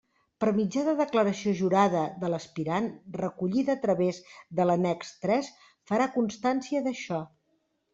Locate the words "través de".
3.87-4.69